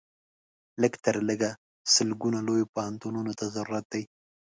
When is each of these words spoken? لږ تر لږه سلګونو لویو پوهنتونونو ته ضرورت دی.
لږ 0.81 0.93
تر 1.05 1.15
لږه 1.27 1.51
سلګونو 1.93 2.39
لویو 2.47 2.71
پوهنتونونو 2.73 3.31
ته 3.39 3.45
ضرورت 3.55 3.85
دی. 3.93 4.03